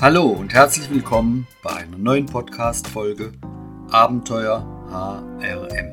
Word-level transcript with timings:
Hallo 0.00 0.28
und 0.28 0.54
herzlich 0.54 0.88
willkommen 0.88 1.46
bei 1.62 1.72
einer 1.72 1.98
neuen 1.98 2.24
Podcast-Folge 2.24 3.32
Abenteuer 3.90 4.64
HRM. 4.88 5.92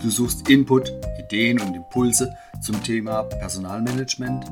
Du 0.00 0.08
suchst 0.08 0.48
Input, 0.48 0.90
Ideen 1.18 1.60
und 1.60 1.74
Impulse 1.74 2.34
zum 2.62 2.82
Thema 2.82 3.24
Personalmanagement. 3.24 4.46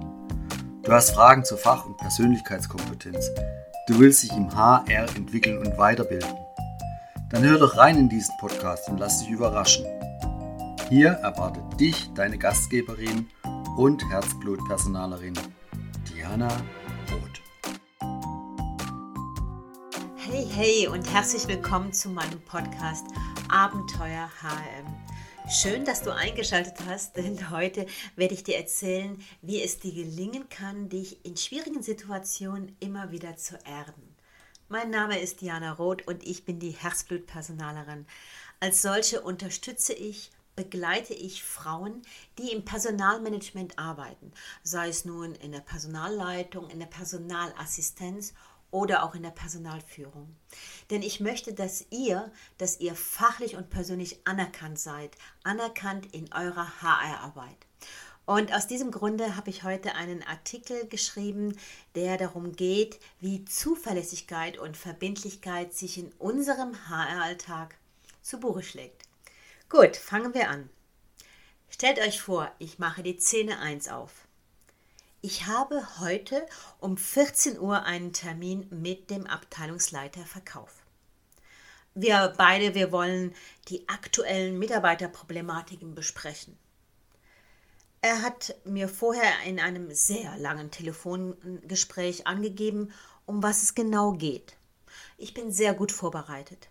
Du 0.82 0.92
hast 0.92 1.12
Fragen 1.12 1.46
zur 1.46 1.56
Fach- 1.56 1.86
und 1.86 1.96
Persönlichkeitskompetenz. 1.96 3.30
Du 3.88 3.98
willst 3.98 4.22
dich 4.22 4.32
im 4.32 4.54
HR 4.54 5.08
entwickeln 5.16 5.56
und 5.56 5.78
weiterbilden. 5.78 6.36
Dann 7.30 7.44
hör 7.44 7.58
doch 7.58 7.78
rein 7.78 7.96
in 7.96 8.10
diesen 8.10 8.36
Podcast 8.36 8.86
und 8.90 8.98
lass 8.98 9.20
dich 9.20 9.30
überraschen. 9.30 9.86
Hier 10.90 11.12
erwartet 11.12 11.80
dich 11.80 12.10
deine 12.14 12.36
Gastgeberin 12.36 13.28
und 13.78 14.06
Herzblutpersonalerin 14.10 15.38
Diana 16.10 16.48
Hey, 20.32 20.46
hey 20.46 20.88
und 20.88 21.12
herzlich 21.12 21.46
willkommen 21.46 21.92
zu 21.92 22.08
meinem 22.08 22.40
Podcast 22.46 23.04
Abenteuer 23.50 24.30
HM. 24.40 24.86
Schön, 25.50 25.84
dass 25.84 26.00
du 26.00 26.10
eingeschaltet 26.10 26.76
hast, 26.88 27.18
denn 27.18 27.50
heute 27.50 27.84
werde 28.16 28.32
ich 28.32 28.42
dir 28.42 28.56
erzählen, 28.56 29.22
wie 29.42 29.60
es 29.60 29.78
dir 29.78 29.92
gelingen 29.92 30.48
kann, 30.48 30.88
dich 30.88 31.22
in 31.26 31.36
schwierigen 31.36 31.82
Situationen 31.82 32.74
immer 32.80 33.10
wieder 33.10 33.36
zu 33.36 33.58
erden. 33.66 34.16
Mein 34.70 34.88
Name 34.88 35.20
ist 35.20 35.42
Diana 35.42 35.72
Roth 35.72 36.08
und 36.08 36.26
ich 36.26 36.46
bin 36.46 36.58
die 36.58 36.70
Herzblutpersonalerin. 36.70 38.06
Als 38.58 38.80
solche 38.80 39.20
unterstütze 39.20 39.92
ich 39.92 40.30
begleite 40.56 41.14
ich 41.14 41.44
Frauen, 41.44 42.02
die 42.38 42.52
im 42.52 42.64
Personalmanagement 42.64 43.78
arbeiten, 43.78 44.32
sei 44.62 44.88
es 44.88 45.04
nun 45.04 45.34
in 45.34 45.52
der 45.52 45.60
Personalleitung, 45.60 46.68
in 46.70 46.78
der 46.78 46.86
Personalassistenz 46.86 48.34
oder 48.72 49.04
auch 49.04 49.14
in 49.14 49.22
der 49.22 49.30
Personalführung. 49.30 50.34
Denn 50.90 51.02
ich 51.02 51.20
möchte, 51.20 51.54
dass 51.54 51.86
ihr, 51.90 52.32
dass 52.58 52.80
ihr 52.80 52.96
fachlich 52.96 53.54
und 53.54 53.70
persönlich 53.70 54.26
anerkannt 54.26 54.80
seid, 54.80 55.16
anerkannt 55.44 56.12
in 56.12 56.32
eurer 56.32 56.82
HR-Arbeit. 56.82 57.66
Und 58.24 58.52
aus 58.52 58.66
diesem 58.66 58.90
Grunde 58.90 59.36
habe 59.36 59.50
ich 59.50 59.62
heute 59.62 59.94
einen 59.94 60.22
Artikel 60.22 60.86
geschrieben, 60.88 61.56
der 61.94 62.16
darum 62.16 62.52
geht, 62.52 62.98
wie 63.20 63.44
Zuverlässigkeit 63.44 64.58
und 64.58 64.76
Verbindlichkeit 64.76 65.74
sich 65.74 65.98
in 65.98 66.12
unserem 66.18 66.88
HR-Alltag 66.88 67.76
zu 68.22 68.40
Buche 68.40 68.62
schlägt. 68.62 69.02
Gut, 69.68 69.96
fangen 69.96 70.34
wir 70.34 70.48
an. 70.50 70.70
Stellt 71.68 71.98
euch 71.98 72.20
vor, 72.20 72.52
ich 72.58 72.78
mache 72.78 73.02
die 73.02 73.18
Szene 73.18 73.58
1 73.58 73.88
auf. 73.88 74.21
Ich 75.24 75.46
habe 75.46 76.00
heute 76.00 76.44
um 76.80 76.96
14 76.96 77.56
Uhr 77.60 77.84
einen 77.84 78.12
Termin 78.12 78.66
mit 78.70 79.08
dem 79.08 79.24
Abteilungsleiter 79.28 80.24
Verkauf. 80.24 80.82
Wir 81.94 82.34
beide, 82.36 82.74
wir 82.74 82.90
wollen 82.90 83.32
die 83.68 83.88
aktuellen 83.88 84.58
Mitarbeiterproblematiken 84.58 85.94
besprechen. 85.94 86.58
Er 88.00 88.20
hat 88.22 88.56
mir 88.64 88.88
vorher 88.88 89.32
in 89.46 89.60
einem 89.60 89.94
sehr 89.94 90.36
langen 90.38 90.72
Telefongespräch 90.72 92.26
angegeben, 92.26 92.92
um 93.24 93.44
was 93.44 93.62
es 93.62 93.76
genau 93.76 94.14
geht. 94.14 94.56
Ich 95.18 95.34
bin 95.34 95.52
sehr 95.52 95.72
gut 95.72 95.92
vorbereitet. 95.92 96.68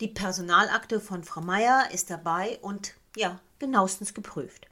Die 0.00 0.08
Personalakte 0.08 0.98
von 0.98 1.22
Frau 1.22 1.42
Meier 1.42 1.92
ist 1.92 2.10
dabei 2.10 2.58
und 2.60 2.94
ja, 3.14 3.38
genauestens 3.60 4.14
geprüft. 4.14 4.66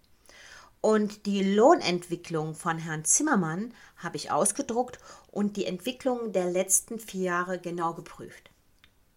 Und 0.81 1.27
die 1.27 1.43
Lohnentwicklung 1.43 2.55
von 2.55 2.79
Herrn 2.79 3.05
Zimmermann 3.05 3.75
habe 3.97 4.17
ich 4.17 4.31
ausgedruckt 4.31 4.99
und 5.31 5.57
die 5.57 5.67
Entwicklung 5.67 6.33
der 6.33 6.51
letzten 6.51 6.99
vier 6.99 7.23
Jahre 7.23 7.59
genau 7.59 7.93
geprüft. 7.93 8.51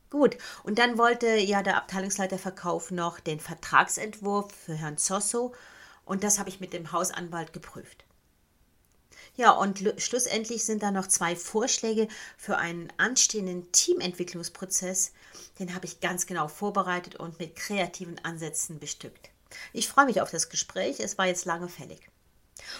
Gut, 0.09 0.37
und 0.63 0.77
dann 0.77 0.97
wollte 0.97 1.37
ja 1.37 1.63
der 1.63 1.77
Abteilungsleiter 1.77 2.37
Verkauf 2.37 2.91
noch 2.91 3.19
den 3.19 3.39
Vertragsentwurf 3.39 4.51
für 4.51 4.73
Herrn 4.73 4.97
Zosso 4.97 5.53
und 6.05 6.23
das 6.23 6.37
habe 6.37 6.49
ich 6.49 6.59
mit 6.59 6.73
dem 6.73 6.91
Hausanwalt 6.91 7.53
geprüft. 7.53 8.05
Ja, 9.35 9.51
und 9.51 9.83
schlussendlich 9.97 10.63
sind 10.65 10.83
da 10.83 10.91
noch 10.91 11.07
zwei 11.07 11.35
Vorschläge 11.35 12.07
für 12.37 12.57
einen 12.57 12.93
anstehenden 12.97 13.71
Teamentwicklungsprozess. 13.71 15.13
Den 15.57 15.73
habe 15.73 15.85
ich 15.85 16.01
ganz 16.01 16.27
genau 16.27 16.47
vorbereitet 16.47 17.15
und 17.15 17.39
mit 17.39 17.55
kreativen 17.55 18.23
Ansätzen 18.23 18.79
bestückt. 18.79 19.31
Ich 19.71 19.87
freue 19.87 20.05
mich 20.05 20.21
auf 20.21 20.31
das 20.31 20.49
Gespräch. 20.49 20.99
Es 20.99 21.17
war 21.17 21.27
jetzt 21.27 21.45
lange 21.45 21.69
fällig. 21.69 22.09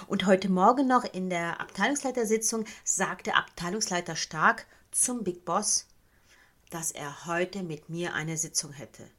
Und 0.08 0.26
heute 0.26 0.50
Morgen 0.50 0.88
noch 0.88 1.04
in 1.04 1.30
der 1.30 1.60
Abteilungsleitersitzung 1.60 2.66
sagte 2.84 3.36
Abteilungsleiter 3.36 4.16
Stark 4.16 4.66
zum 4.92 5.24
Big 5.24 5.46
Boss, 5.46 5.88
dass 6.70 6.92
er 6.92 7.26
heute 7.26 7.64
mit 7.64 7.90
mir 7.90 8.14
eine 8.14 8.38
Sitzung 8.38 8.72
hätte. 8.72 9.10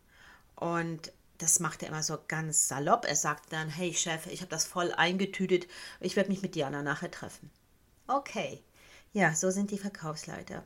Und 0.57 1.13
das 1.39 1.61
macht 1.61 1.83
er 1.83 1.89
immer 1.89 2.03
so 2.03 2.19
ganz 2.29 2.69
salopp. 2.69 3.05
Er 3.07 3.17
sagt 3.17 3.53
dann, 3.53 3.69
hey 3.69 3.93
Chef, 3.93 4.27
ich 4.27 4.41
habe 4.41 4.51
das 4.51 4.65
voll 4.65 4.93
eingetütet. 4.93 5.67
Ich 6.01 6.17
werde 6.17 6.31
mich 6.31 6.43
mit 6.43 6.55
Diana 6.55 6.83
nachher 6.83 7.11
treffen. 7.11 7.51
Okay. 8.07 8.63
Ja, 9.13 9.35
so 9.35 9.51
sind 9.51 9.71
die 9.71 9.79
Verkaufsleiter. 9.79 10.65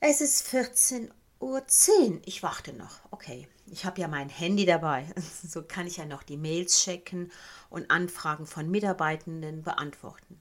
Es 0.00 0.20
ist 0.20 0.46
14 0.48 1.12
Uhr 1.44 1.66
10. 1.66 2.22
Ich 2.24 2.42
warte 2.42 2.72
noch. 2.72 3.00
Okay. 3.10 3.46
Ich 3.66 3.84
habe 3.84 4.00
ja 4.00 4.08
mein 4.08 4.30
Handy 4.30 4.64
dabei. 4.64 5.06
So 5.46 5.62
kann 5.62 5.86
ich 5.86 5.98
ja 5.98 6.06
noch 6.06 6.22
die 6.22 6.38
Mails 6.38 6.82
checken 6.82 7.30
und 7.68 7.90
Anfragen 7.90 8.46
von 8.46 8.70
Mitarbeitenden 8.70 9.62
beantworten. 9.62 10.40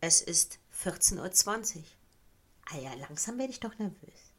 Es 0.00 0.22
ist 0.22 0.60
14.20 0.80 1.76
Uhr. 1.76 1.82
Ah 2.72 2.78
ja, 2.78 2.94
langsam 3.00 3.36
werde 3.38 3.50
ich 3.50 3.58
doch 3.58 3.76
nervös. 3.78 4.32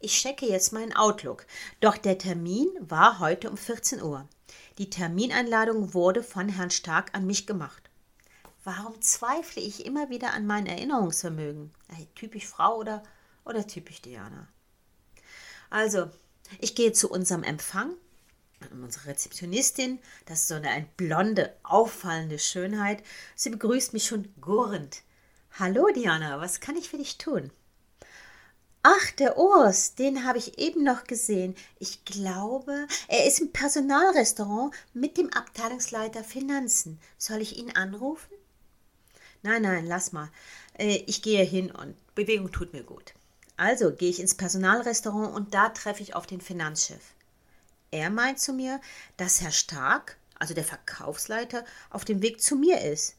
Ich 0.00 0.18
checke 0.18 0.46
jetzt 0.46 0.72
meinen 0.72 0.96
Outlook. 0.96 1.46
Doch 1.80 1.98
der 1.98 2.16
Termin 2.16 2.68
war 2.80 3.18
heute 3.18 3.50
um 3.50 3.58
14 3.58 4.02
Uhr. 4.02 4.26
Die 4.78 4.88
Termineinladung 4.88 5.92
wurde 5.92 6.22
von 6.22 6.48
Herrn 6.48 6.70
Stark 6.70 7.14
an 7.14 7.26
mich 7.26 7.46
gemacht. 7.46 7.90
Warum 8.64 9.02
zweifle 9.02 9.60
ich 9.60 9.84
immer 9.84 10.08
wieder 10.08 10.32
an 10.32 10.46
mein 10.46 10.64
Erinnerungsvermögen? 10.64 11.74
Hey, 11.88 12.08
typisch 12.14 12.46
Frau 12.46 12.78
oder, 12.78 13.02
oder 13.44 13.66
typisch 13.66 14.00
Diana? 14.00 14.48
Also, 15.70 16.10
ich 16.60 16.74
gehe 16.74 16.92
zu 16.92 17.10
unserem 17.10 17.42
Empfang. 17.42 17.94
Unsere 18.72 19.06
Rezeptionistin, 19.06 20.00
das 20.26 20.42
ist 20.42 20.48
so 20.48 20.54
eine, 20.54 20.70
eine 20.70 20.86
blonde, 20.96 21.54
auffallende 21.62 22.40
Schönheit, 22.40 23.04
sie 23.36 23.50
begrüßt 23.50 23.92
mich 23.92 24.06
schon 24.06 24.32
gurrend. 24.40 25.02
Hallo 25.58 25.88
Diana, 25.94 26.40
was 26.40 26.60
kann 26.60 26.76
ich 26.76 26.88
für 26.88 26.98
dich 26.98 27.18
tun? 27.18 27.52
Ach, 28.82 29.10
der 29.12 29.38
Urs, 29.38 29.94
den 29.94 30.24
habe 30.24 30.38
ich 30.38 30.58
eben 30.58 30.82
noch 30.82 31.04
gesehen. 31.04 31.54
Ich 31.78 32.04
glaube, 32.04 32.86
er 33.06 33.26
ist 33.26 33.40
im 33.40 33.52
Personalrestaurant 33.52 34.74
mit 34.92 35.16
dem 35.18 35.32
Abteilungsleiter 35.32 36.24
Finanzen. 36.24 36.98
Soll 37.16 37.40
ich 37.40 37.58
ihn 37.58 37.76
anrufen? 37.76 38.34
Nein, 39.42 39.62
nein, 39.62 39.86
lass 39.86 40.12
mal. 40.12 40.30
Äh, 40.78 41.02
ich 41.06 41.22
gehe 41.22 41.44
hin 41.44 41.70
und 41.70 41.94
Bewegung 42.14 42.50
tut 42.50 42.72
mir 42.72 42.82
gut. 42.82 43.14
Also 43.58 43.90
gehe 43.92 44.08
ich 44.08 44.20
ins 44.20 44.36
Personalrestaurant 44.36 45.34
und 45.34 45.52
da 45.52 45.70
treffe 45.70 46.00
ich 46.00 46.14
auf 46.14 46.26
den 46.26 46.40
Finanzchef. 46.40 47.02
Er 47.90 48.08
meint 48.08 48.38
zu 48.38 48.52
mir, 48.52 48.80
dass 49.16 49.40
Herr 49.40 49.50
Stark, 49.50 50.16
also 50.38 50.54
der 50.54 50.62
Verkaufsleiter, 50.62 51.64
auf 51.90 52.04
dem 52.04 52.22
Weg 52.22 52.40
zu 52.40 52.54
mir 52.54 52.80
ist. 52.80 53.16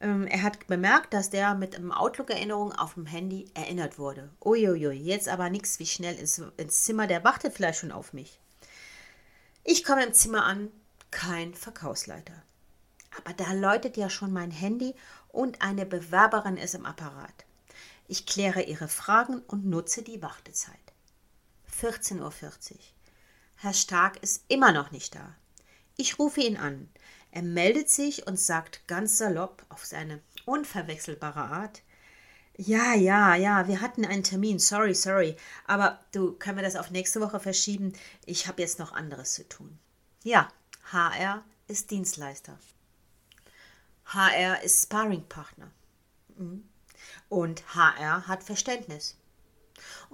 Ähm, 0.00 0.26
er 0.26 0.42
hat 0.42 0.66
bemerkt, 0.66 1.14
dass 1.14 1.30
der 1.30 1.54
mit 1.54 1.76
einem 1.76 1.92
Outlook-Erinnerung 1.92 2.72
auf 2.72 2.94
dem 2.94 3.06
Handy 3.06 3.48
erinnert 3.54 4.00
wurde. 4.00 4.30
Uiuiui, 4.44 4.96
jetzt 4.96 5.28
aber 5.28 5.48
nichts 5.48 5.78
wie 5.78 5.86
schnell 5.86 6.16
ins, 6.16 6.42
ins 6.56 6.82
Zimmer, 6.82 7.06
der 7.06 7.22
wartet 7.22 7.54
vielleicht 7.54 7.78
schon 7.78 7.92
auf 7.92 8.12
mich. 8.12 8.40
Ich 9.62 9.84
komme 9.84 10.04
im 10.04 10.12
Zimmer 10.12 10.44
an, 10.44 10.72
kein 11.12 11.54
Verkaufsleiter. 11.54 12.42
Aber 13.16 13.32
da 13.32 13.52
läutet 13.52 13.96
ja 13.96 14.10
schon 14.10 14.32
mein 14.32 14.50
Handy 14.50 14.96
und 15.28 15.62
eine 15.62 15.86
Bewerberin 15.86 16.56
ist 16.56 16.74
im 16.74 16.84
Apparat. 16.84 17.44
Ich 18.08 18.26
kläre 18.26 18.62
Ihre 18.62 18.88
Fragen 18.88 19.40
und 19.42 19.66
nutze 19.66 20.02
die 20.02 20.22
Wartezeit. 20.22 20.74
14.40 21.80 22.20
Uhr. 22.20 22.78
Herr 23.56 23.74
Stark 23.74 24.22
ist 24.22 24.44
immer 24.48 24.72
noch 24.72 24.90
nicht 24.90 25.14
da. 25.14 25.36
Ich 25.96 26.18
rufe 26.18 26.40
ihn 26.40 26.56
an. 26.56 26.88
Er 27.30 27.42
meldet 27.42 27.90
sich 27.90 28.26
und 28.26 28.40
sagt 28.40 28.86
ganz 28.88 29.18
salopp 29.18 29.64
auf 29.68 29.84
seine 29.84 30.22
unverwechselbare 30.46 31.40
Art, 31.40 31.82
ja, 32.60 32.94
ja, 32.94 33.36
ja, 33.36 33.68
wir 33.68 33.80
hatten 33.80 34.04
einen 34.04 34.24
Termin, 34.24 34.58
sorry, 34.58 34.92
sorry, 34.92 35.36
aber 35.66 36.00
du, 36.10 36.32
können 36.32 36.56
wir 36.56 36.64
das 36.64 36.74
auf 36.74 36.90
nächste 36.90 37.20
Woche 37.20 37.38
verschieben? 37.38 37.92
Ich 38.26 38.48
habe 38.48 38.62
jetzt 38.62 38.80
noch 38.80 38.90
anderes 38.90 39.34
zu 39.34 39.48
tun. 39.48 39.78
Ja, 40.24 40.48
HR 40.90 41.44
ist 41.68 41.92
Dienstleister. 41.92 42.58
HR 44.06 44.60
ist 44.64 44.82
Sparringpartner. 44.82 45.70
Mhm. 46.36 46.68
Und 47.28 47.74
HR 47.74 48.26
hat 48.26 48.42
Verständnis. 48.42 49.16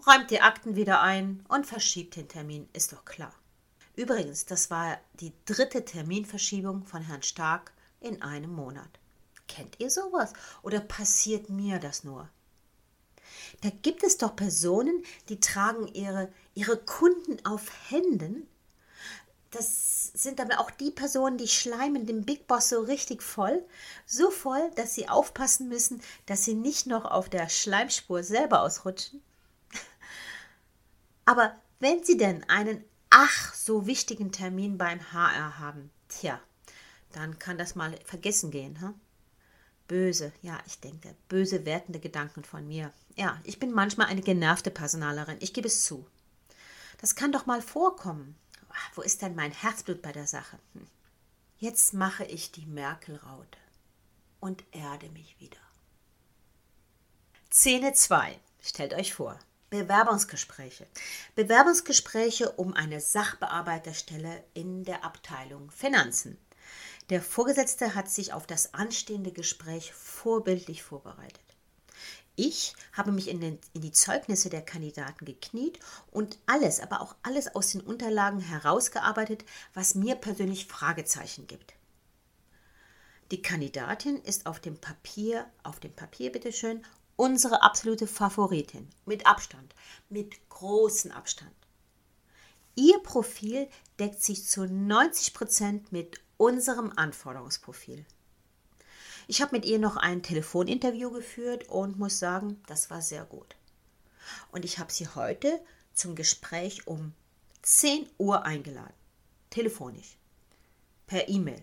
Räumt 0.07 0.31
die 0.31 0.41
Akten 0.41 0.77
wieder 0.77 1.01
ein 1.01 1.45
und 1.49 1.67
verschiebt 1.67 2.17
den 2.17 2.29
Termin, 2.29 2.69
ist 2.73 2.93
doch 2.93 3.05
klar. 3.05 3.33
Übrigens, 3.97 4.45
das 4.45 4.71
war 4.71 4.99
die 5.15 5.33
dritte 5.45 5.85
Terminverschiebung 5.85 6.85
von 6.85 7.03
Herrn 7.03 7.23
Stark 7.23 7.73
in 8.01 8.23
einem 8.23 8.53
Monat. 8.53 8.99
Kennt 9.47 9.79
ihr 9.79 9.91
sowas 9.91 10.33
oder 10.63 10.81
passiert 10.81 11.49
mir 11.49 11.79
das 11.79 12.03
nur? 12.03 12.29
Da 13.61 13.71
gibt 13.71 14.03
es 14.03 14.19
doch 14.19 14.35
Personen, 14.35 15.05
die 15.29 15.41
tragen 15.41 15.87
ihre, 15.89 16.33
ihre 16.55 16.77
Kunden 16.77 17.45
auf 17.45 17.71
Händen. 17.89 18.49
Das 19.55 20.11
sind 20.15 20.41
aber 20.41 20.59
auch 20.59 20.71
die 20.73 20.91
Personen, 20.91 21.39
die 21.39 21.47
schleimen 21.47 22.07
den 22.07 22.25
Big 22.25 22.49
Boss 22.49 22.71
so 22.71 22.81
richtig 22.81 23.23
voll. 23.23 23.65
So 24.05 24.33
voll, 24.33 24.71
dass 24.75 24.97
sie 24.97 25.09
aufpassen 25.09 25.69
müssen, 25.69 26.03
dass 26.27 26.45
sie 26.45 26.55
nicht 26.55 26.89
noch 26.89 27.05
auf 27.05 27.29
der 27.29 27.49
Schleimspur 27.49 28.25
selber 28.25 28.63
ausrutschen. 28.63 29.23
Aber 31.25 31.55
wenn 31.79 32.03
sie 32.03 32.17
denn 32.17 32.43
einen 32.49 32.85
ach 33.11 33.55
so 33.55 33.87
wichtigen 33.87 34.33
Termin 34.33 34.77
beim 34.77 35.13
HR 35.13 35.61
haben, 35.61 35.93
tja, 36.09 36.41
dann 37.13 37.39
kann 37.39 37.57
das 37.57 37.77
mal 37.77 37.97
vergessen 38.05 38.51
gehen. 38.51 38.81
Hm? 38.81 38.95
Böse, 39.87 40.33
ja, 40.43 40.59
ich 40.67 40.81
denke, 40.81 41.15
böse 41.29 41.65
wertende 41.65 42.01
Gedanken 42.01 42.43
von 42.43 42.67
mir. 42.67 42.93
Ja, 43.15 43.41
ich 43.45 43.61
bin 43.61 43.71
manchmal 43.71 44.09
eine 44.09 44.23
genervte 44.23 44.73
Personalerin, 44.73 45.37
ich 45.39 45.53
gebe 45.53 45.69
es 45.69 45.85
zu. 45.85 46.05
Das 47.01 47.15
kann 47.15 47.31
doch 47.31 47.47
mal 47.47 47.63
vorkommen. 47.63 48.35
Wo 48.95 49.03
ist 49.03 49.23
denn 49.23 49.35
mein 49.35 49.53
Herzblut 49.53 50.03
bei 50.03 50.13
der 50.13 50.27
Sache? 50.27 50.59
Hm. 50.75 50.87
Jetzt 51.59 51.95
mache 51.95 52.25
ich 52.25 52.53
die 52.53 52.67
Merkel-Raute 52.67 53.59
und 54.41 54.65
erde 54.73 55.09
mich 55.11 55.39
wieder. 55.41 55.59
Szene 57.51 57.93
2. 57.93 58.39
Stellt 58.61 58.95
euch 58.95 59.15
vor. 59.15 59.39
Bewerbungsgespräche. 59.71 60.87
Bewerbungsgespräche 61.35 62.51
um 62.53 62.75
eine 62.75 63.01
Sachbearbeiterstelle 63.01 64.45
in 64.55 64.85
der 64.85 65.05
Abteilung 65.05 65.71
Finanzen. 65.71 66.39
Der 67.11 67.21
Vorgesetzte 67.23 67.95
hat 67.95 68.11
sich 68.11 68.33
auf 68.33 68.47
das 68.47 68.75
anstehende 68.75 69.33
Gespräch 69.33 69.93
vorbildlich 69.93 70.83
vorbereitet. 70.83 71.44
Ich 72.37 72.75
habe 72.93 73.13
mich 73.13 73.29
in, 73.29 73.41
den, 73.41 73.59
in, 73.75 73.83
die 73.83 73.93
Zeugnisse 73.93 74.51
der 74.51 74.63
Kandidaten 74.63 75.25
gekniet 75.25 75.79
und 76.11 76.39
alles, 76.47 76.81
aber 76.81 77.01
auch 77.01 77.15
alles 77.23 77.55
aus 77.55 77.71
den 77.71 77.81
Unterlagen 77.81 78.41
herausgearbeitet, 78.41 79.45
was 79.73 79.95
mir 79.95 80.17
persönlich 80.17 80.67
Fragezeichen 80.67 81.47
gibt. 81.47 81.75
Die 83.31 83.41
Kandidatin 83.41 84.17
ist 84.17 84.47
auf 84.47 84.59
dem 84.59 84.77
Papier, 84.79 85.47
auf 85.63 85.79
dem 85.79 85.93
Papier 85.93 86.33
bitteschön, 86.33 86.85
unsere 87.17 87.63
absolute 87.63 88.09
Favoritin. 88.09 88.89
Mit 89.07 89.27
Abstand, 89.27 89.75
mit 90.09 90.49
großem 90.49 91.13
Abstand. 91.13 91.55
Ihr 92.75 92.99
Profil 92.99 93.69
deckt 94.01 94.21
sich 94.21 94.47
zu 94.47 94.67
90 94.67 95.35
Prozent 95.35 95.93
mit 95.93 96.21
unserem 96.37 96.93
Anforderungsprofil. 96.97 98.05
Ich 99.27 99.41
habe 99.41 99.57
mit 99.57 99.65
ihr 99.65 99.79
noch 99.79 99.97
ein 99.97 100.23
Telefoninterview 100.23 101.11
geführt 101.11 101.69
und 101.69 101.99
muss 101.99 102.19
sagen, 102.19 102.63
das 102.67 102.91
war 102.91 103.01
sehr 103.01 103.25
gut. 103.25 103.57
Und 104.53 104.65
ich 104.65 104.79
habe 104.79 104.93
sie 104.93 105.09
heute 105.09 105.61
zum 105.95 106.15
Gespräch 106.15 106.87
um 106.87 107.13
10 107.63 108.09
Uhr 108.19 108.45
eingeladen. 108.45 108.93
Telefonisch. 109.51 110.19
Per 111.07 111.29
E-Mail. 111.29 111.63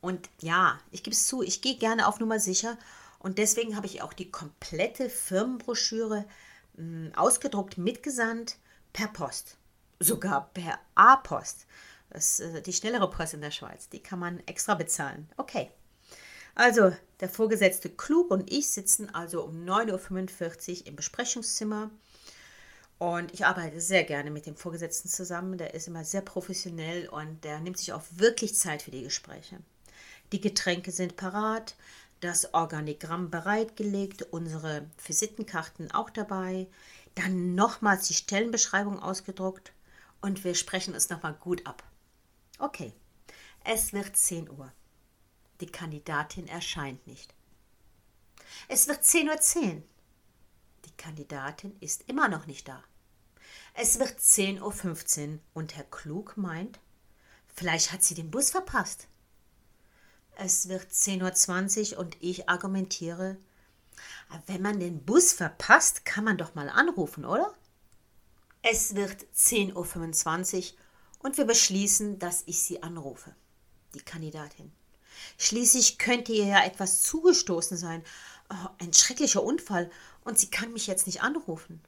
Und 0.00 0.30
ja, 0.40 0.80
ich 0.90 1.02
gebe 1.02 1.14
es 1.14 1.26
zu, 1.26 1.42
ich 1.42 1.60
gehe 1.60 1.76
gerne 1.76 2.06
auf 2.06 2.20
Nummer 2.20 2.40
sicher 2.40 2.78
und 3.18 3.36
deswegen 3.36 3.76
habe 3.76 3.86
ich 3.86 4.00
auch 4.00 4.14
die 4.14 4.30
komplette 4.30 5.10
Firmenbroschüre 5.10 6.24
mh, 6.74 6.82
hm, 6.82 7.12
ausgedruckt 7.14 7.76
mitgesandt 7.76 8.56
per 8.94 9.08
Post. 9.08 9.56
Sogar 9.98 10.48
per 10.54 10.78
A-Post. 10.94 11.66
Das 12.08 12.40
ist 12.40 12.54
äh, 12.54 12.62
die 12.62 12.72
schnellere 12.72 13.10
Post 13.10 13.34
in 13.34 13.42
der 13.42 13.50
Schweiz. 13.50 13.90
Die 13.90 14.02
kann 14.02 14.18
man 14.18 14.40
extra 14.46 14.74
bezahlen. 14.74 15.28
Okay. 15.36 15.70
Also, 16.54 16.92
der 17.20 17.28
Vorgesetzte 17.28 17.88
Klug 17.88 18.30
und 18.30 18.50
ich 18.52 18.70
sitzen 18.70 19.14
also 19.14 19.44
um 19.44 19.64
9.45 19.64 20.80
Uhr 20.80 20.86
im 20.86 20.96
Besprechungszimmer. 20.96 21.90
Und 22.98 23.32
ich 23.32 23.46
arbeite 23.46 23.80
sehr 23.80 24.04
gerne 24.04 24.30
mit 24.30 24.46
dem 24.46 24.56
Vorgesetzten 24.56 25.08
zusammen. 25.08 25.56
Der 25.56 25.74
ist 25.74 25.88
immer 25.88 26.04
sehr 26.04 26.20
professionell 26.20 27.08
und 27.08 27.44
der 27.44 27.60
nimmt 27.60 27.78
sich 27.78 27.92
auch 27.92 28.02
wirklich 28.10 28.54
Zeit 28.54 28.82
für 28.82 28.90
die 28.90 29.02
Gespräche. 29.02 29.58
Die 30.32 30.40
Getränke 30.40 30.92
sind 30.92 31.16
parat, 31.16 31.76
das 32.20 32.52
Organigramm 32.52 33.30
bereitgelegt, 33.30 34.22
unsere 34.30 34.86
Visitenkarten 35.04 35.90
auch 35.90 36.10
dabei, 36.10 36.68
dann 37.14 37.54
nochmals 37.54 38.06
die 38.08 38.14
Stellenbeschreibung 38.14 39.00
ausgedruckt 39.00 39.72
und 40.20 40.44
wir 40.44 40.54
sprechen 40.54 40.94
es 40.94 41.08
nochmal 41.08 41.34
gut 41.34 41.66
ab. 41.66 41.82
Okay, 42.58 42.92
es 43.64 43.92
wird 43.92 44.16
10 44.16 44.50
Uhr. 44.50 44.70
Die 45.60 45.66
Kandidatin 45.66 46.48
erscheint 46.48 47.06
nicht. 47.06 47.34
Es 48.68 48.88
wird 48.88 49.02
10.10 49.02 49.76
Uhr. 49.76 49.82
Die 50.86 50.96
Kandidatin 50.96 51.76
ist 51.80 52.08
immer 52.08 52.28
noch 52.28 52.46
nicht 52.46 52.68
da. 52.68 52.82
Es 53.74 53.98
wird 53.98 54.18
10.15 54.18 55.32
Uhr 55.34 55.38
und 55.54 55.76
Herr 55.76 55.84
Klug 55.84 56.36
meint, 56.36 56.80
vielleicht 57.54 57.92
hat 57.92 58.02
sie 58.02 58.14
den 58.14 58.30
Bus 58.30 58.50
verpasst. 58.50 59.06
Es 60.36 60.68
wird 60.68 60.90
10.20 60.90 61.92
Uhr 61.92 61.98
und 61.98 62.16
ich 62.20 62.48
argumentiere, 62.48 63.36
wenn 64.46 64.62
man 64.62 64.80
den 64.80 65.04
Bus 65.04 65.32
verpasst, 65.32 66.04
kann 66.04 66.24
man 66.24 66.38
doch 66.38 66.54
mal 66.54 66.70
anrufen, 66.70 67.24
oder? 67.24 67.54
Es 68.62 68.94
wird 68.94 69.22
10.25 69.34 70.72
Uhr 70.72 70.78
und 71.20 71.36
wir 71.36 71.44
beschließen, 71.44 72.18
dass 72.18 72.42
ich 72.46 72.62
sie 72.62 72.82
anrufe, 72.82 73.34
die 73.94 74.00
Kandidatin. 74.00 74.72
Schließlich 75.38 75.98
könnte 75.98 76.32
ihr 76.32 76.46
ja 76.46 76.64
etwas 76.64 77.02
zugestoßen 77.02 77.76
sein, 77.76 78.02
oh, 78.50 78.68
ein 78.78 78.92
schrecklicher 78.92 79.42
Unfall, 79.42 79.90
und 80.24 80.38
sie 80.38 80.50
kann 80.50 80.72
mich 80.72 80.86
jetzt 80.86 81.06
nicht 81.06 81.22
anrufen. 81.22 81.80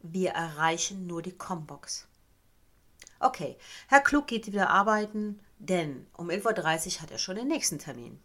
Wir 0.00 0.30
erreichen 0.30 1.06
nur 1.06 1.22
die 1.22 1.36
Combox. 1.36 2.06
Okay, 3.18 3.56
Herr 3.88 4.00
Klug 4.00 4.26
geht 4.26 4.46
wieder 4.46 4.70
arbeiten, 4.70 5.40
denn 5.58 6.06
um 6.12 6.28
11.30 6.28 6.96
Uhr 6.96 7.02
hat 7.02 7.10
er 7.10 7.18
schon 7.18 7.36
den 7.36 7.48
nächsten 7.48 7.78
Termin. 7.78 8.20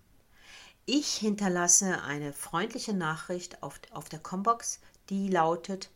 Ich 0.85 1.15
hinterlasse 1.15 2.01
eine 2.03 2.33
freundliche 2.33 2.93
Nachricht 2.93 3.63
auf, 3.63 3.79
auf 3.91 4.10
der 4.10 4.19
Combox, 4.19 4.79
die 5.10 5.29
lautet 5.29 5.89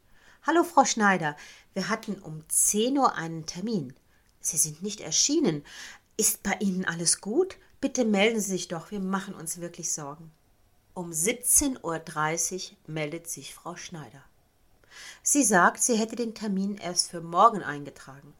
Hallo 0.43 0.63
Frau 0.63 0.85
Schneider, 0.85 1.35
wir 1.73 1.89
hatten 1.89 2.19
um 2.21 2.47
10 2.47 2.97
Uhr 2.97 3.15
einen 3.15 3.45
Termin. 3.45 3.93
Sie 4.39 4.57
sind 4.57 4.83
nicht 4.83 5.01
erschienen. 5.01 5.65
Ist 6.17 6.43
bei 6.43 6.53
Ihnen 6.59 6.85
alles 6.85 7.19
gut? 7.19 7.57
Bitte 7.85 8.03
melden 8.03 8.39
Sie 8.39 8.49
sich 8.49 8.67
doch, 8.67 8.89
wir 8.89 8.99
machen 8.99 9.35
uns 9.35 9.61
wirklich 9.61 9.93
Sorgen. 9.93 10.31
Um 10.95 11.11
17.30 11.11 12.71
Uhr 12.71 12.77
meldet 12.87 13.29
sich 13.29 13.53
Frau 13.53 13.75
Schneider. 13.75 14.23
Sie 15.21 15.43
sagt, 15.43 15.83
sie 15.83 15.95
hätte 15.95 16.15
den 16.15 16.33
Termin 16.33 16.77
erst 16.77 17.11
für 17.11 17.21
morgen 17.21 17.61
eingetragen. 17.61 18.33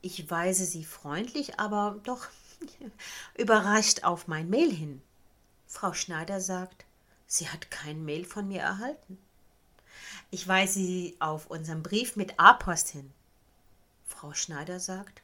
Ich 0.00 0.30
weise 0.30 0.64
sie 0.64 0.84
freundlich, 0.84 1.60
aber 1.60 2.00
doch 2.04 2.28
überrascht 3.36 4.04
auf 4.04 4.26
mein 4.26 4.48
Mail 4.48 4.74
hin. 4.74 5.02
Frau 5.66 5.92
Schneider 5.92 6.40
sagt, 6.40 6.86
sie 7.26 7.46
hat 7.50 7.70
kein 7.70 8.06
Mail 8.06 8.24
von 8.24 8.48
mir 8.48 8.62
erhalten. 8.62 9.18
Ich 10.30 10.48
weise 10.48 10.78
Sie 10.78 11.14
auf 11.18 11.50
unseren 11.50 11.82
Brief 11.82 12.16
mit 12.16 12.40
A-Post 12.40 12.88
hin. 12.88 13.12
Frau 14.06 14.32
Schneider 14.32 14.80
sagt, 14.80 15.20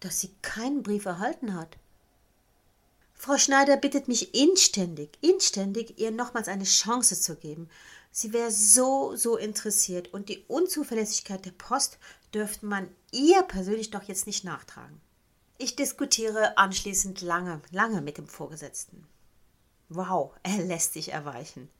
dass 0.00 0.18
sie 0.18 0.34
keinen 0.42 0.82
Brief 0.82 1.04
erhalten 1.04 1.54
hat. 1.54 1.78
Frau 3.24 3.38
Schneider 3.38 3.76
bittet 3.76 4.08
mich 4.08 4.34
inständig, 4.34 5.16
inständig, 5.20 5.96
ihr 5.96 6.10
nochmals 6.10 6.48
eine 6.48 6.64
Chance 6.64 7.20
zu 7.20 7.36
geben. 7.36 7.70
Sie 8.10 8.32
wäre 8.32 8.50
so, 8.50 9.14
so 9.14 9.36
interessiert 9.36 10.12
und 10.12 10.28
die 10.28 10.42
Unzuverlässigkeit 10.48 11.44
der 11.44 11.52
Post 11.52 12.00
dürfte 12.34 12.66
man 12.66 12.88
ihr 13.12 13.40
persönlich 13.44 13.92
doch 13.92 14.02
jetzt 14.02 14.26
nicht 14.26 14.42
nachtragen. 14.42 15.00
Ich 15.56 15.76
diskutiere 15.76 16.58
anschließend 16.58 17.20
lange, 17.20 17.62
lange 17.70 18.00
mit 18.00 18.18
dem 18.18 18.26
Vorgesetzten. 18.26 19.06
Wow, 19.88 20.32
er 20.42 20.58
lässt 20.64 20.94
sich 20.94 21.12
erweichen. 21.12 21.70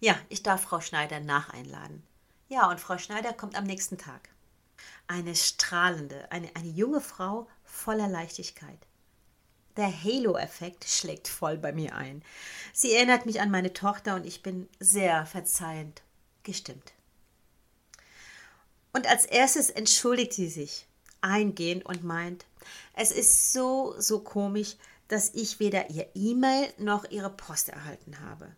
Ja, 0.00 0.18
ich 0.28 0.42
darf 0.42 0.62
Frau 0.62 0.80
Schneider 0.80 1.20
nacheinladen. 1.20 2.02
Ja, 2.48 2.68
und 2.68 2.80
Frau 2.80 2.98
Schneider 2.98 3.32
kommt 3.32 3.56
am 3.56 3.66
nächsten 3.66 3.98
Tag. 3.98 4.30
Eine 5.06 5.36
strahlende, 5.36 6.32
eine, 6.32 6.50
eine 6.56 6.70
junge 6.70 7.00
Frau 7.00 7.46
voller 7.62 8.08
Leichtigkeit. 8.08 8.87
Der 9.78 10.02
Halo-Effekt 10.02 10.84
schlägt 10.84 11.28
voll 11.28 11.56
bei 11.56 11.72
mir 11.72 11.94
ein. 11.94 12.24
Sie 12.72 12.92
erinnert 12.92 13.26
mich 13.26 13.40
an 13.40 13.52
meine 13.52 13.72
Tochter 13.72 14.16
und 14.16 14.26
ich 14.26 14.42
bin 14.42 14.68
sehr 14.80 15.24
verzeihend 15.24 16.02
gestimmt. 16.42 16.94
Und 18.92 19.06
als 19.06 19.24
erstes 19.24 19.70
entschuldigt 19.70 20.32
sie 20.32 20.48
sich 20.48 20.88
eingehend 21.20 21.86
und 21.86 22.02
meint, 22.02 22.44
es 22.94 23.12
ist 23.12 23.52
so, 23.52 23.94
so 23.98 24.18
komisch, 24.18 24.74
dass 25.06 25.32
ich 25.34 25.60
weder 25.60 25.90
ihr 25.90 26.08
E-Mail 26.12 26.72
noch 26.78 27.08
ihre 27.08 27.30
Post 27.30 27.68
erhalten 27.68 28.18
habe. 28.18 28.50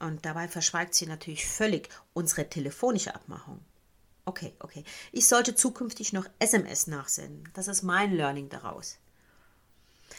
Und 0.00 0.26
dabei 0.26 0.48
verschweigt 0.48 0.96
sie 0.96 1.06
natürlich 1.06 1.46
völlig 1.46 1.88
unsere 2.14 2.50
telefonische 2.50 3.14
Abmachung. 3.14 3.60
Okay, 4.24 4.54
okay. 4.58 4.82
Ich 5.12 5.28
sollte 5.28 5.54
zukünftig 5.54 6.12
noch 6.12 6.26
SMS 6.40 6.88
nachsenden. 6.88 7.48
Das 7.54 7.68
ist 7.68 7.82
mein 7.82 8.12
Learning 8.12 8.48
daraus. 8.48 8.98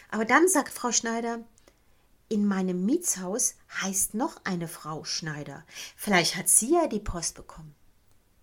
Aber 0.10 0.26
dann 0.26 0.48
sagt 0.48 0.70
Frau 0.70 0.92
Schneider, 0.92 1.40
in 2.28 2.46
meinem 2.46 2.86
Mietshaus 2.86 3.56
heißt 3.82 4.14
noch 4.14 4.42
eine 4.46 4.68
Frau 4.68 5.04
Schneider. 5.04 5.64
Vielleicht 5.96 6.36
hat 6.36 6.50
sie 6.50 6.74
ja 6.74 6.88
die 6.88 7.00
Post 7.00 7.36
bekommen. 7.36 7.76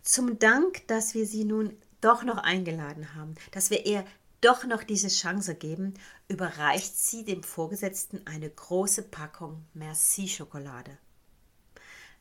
Zum 0.03 0.39
Dank, 0.39 0.87
dass 0.89 1.15
wir 1.15 1.27
sie 1.27 1.45
nun 1.45 1.77
doch 2.01 2.23
noch 2.23 2.39
eingeladen 2.39 3.15
haben, 3.15 3.35
dass 3.53 3.71
wir 3.71 3.87
ihr 3.87 4.05
doch 4.41 4.65
noch 4.65 4.83
diese 4.83 5.09
Chance 5.09 5.55
geben, 5.55 5.95
überreicht 6.29 6.97
sie 6.97 7.25
dem 7.25 7.43
Vorgesetzten 7.43 8.27
eine 8.27 8.51
große 8.51 9.03
Packung 9.05 9.65
Merci-Schokolade. 9.75 10.99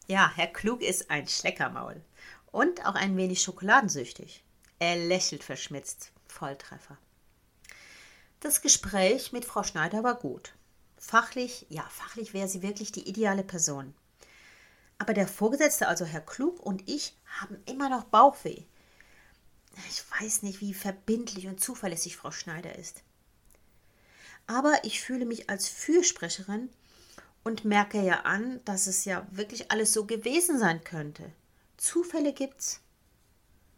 Ja, 0.08 0.32
Herr 0.36 0.48
Klug 0.48 0.82
ist 0.82 1.10
ein 1.10 1.28
Schleckermaul 1.28 2.02
und 2.52 2.86
auch 2.86 2.96
ein 2.96 3.18
wenig 3.18 3.42
schokoladensüchtig. 3.42 4.44
Er 4.80 4.96
lächelt 4.96 5.44
verschmitzt. 5.44 6.12
Volltreffer. 6.28 6.98
Das 8.42 8.62
Gespräch 8.62 9.32
mit 9.32 9.46
Frau 9.46 9.62
Schneider 9.62 10.04
war 10.04 10.16
gut. 10.16 10.54
Fachlich, 10.98 11.68
ja, 11.70 11.84
fachlich 11.90 12.34
wäre 12.34 12.48
sie 12.48 12.64
wirklich 12.64 12.92
die 12.92 13.08
ideale 13.08 13.44
Person. 13.44 13.94
Aber 14.98 15.14
der 15.14 15.28
Vorgesetzte, 15.28 15.88
also 15.88 16.06
Herr 16.06 16.22
Klug 16.22 16.60
und 16.60 16.90
ich, 16.90 17.16
haben 17.40 17.62
immer 17.68 17.88
noch 17.88 18.06
Bauchweh. 18.06 18.64
Ich 19.90 20.04
weiß 20.20 20.42
nicht, 20.42 20.60
wie 20.60 20.74
verbindlich 20.74 21.46
und 21.48 21.62
zuverlässig 21.62 22.18
Frau 22.18 22.32
Schneider 22.32 22.76
ist. 22.76 23.04
Aber 24.48 24.74
ich 24.86 25.02
fühle 25.02 25.26
mich 25.26 25.52
als 25.52 25.70
Fürsprecherin 25.70 26.72
und 27.44 27.64
merke 27.64 28.02
ja 28.02 28.22
an, 28.22 28.60
dass 28.66 28.88
es 28.88 29.06
ja 29.06 29.28
wirklich 29.30 29.72
alles 29.72 29.94
so 29.94 30.06
gewesen 30.06 30.58
sein 30.58 30.84
könnte. 30.84 31.32
Zufälle 31.78 32.34
gibt's. 32.34 32.82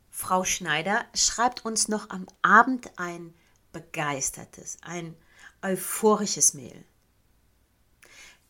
Frau 0.10 0.46
Schneider 0.46 1.04
schreibt 1.14 1.66
uns 1.66 1.90
noch 1.90 2.10
am 2.12 2.28
Abend 2.42 2.98
ein 2.98 3.34
begeistertes, 3.74 4.78
ein 4.82 5.16
euphorisches 5.62 6.54
Mail. 6.54 6.86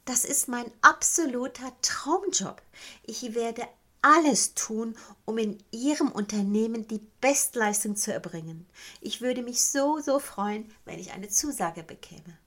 Das 0.05 0.25
ist 0.25 0.49
mein 0.49 0.69
absoluter 0.81 1.71
Traumjob. 1.81 2.61
Ich 3.03 3.33
werde 3.33 3.67
alles 4.01 4.53
tun, 4.53 4.95
um 5.23 5.37
in 5.37 5.63
Ihrem 5.71 6.11
Unternehmen 6.11 6.87
die 6.87 7.01
Bestleistung 7.21 7.95
zu 7.95 8.13
erbringen. 8.13 8.67
Ich 8.99 9.21
würde 9.21 9.41
mich 9.41 9.63
so, 9.63 9.99
so 9.99 10.19
freuen, 10.19 10.69
wenn 10.83 10.99
ich 10.99 11.13
eine 11.13 11.29
Zusage 11.29 11.83
bekäme. 11.83 12.37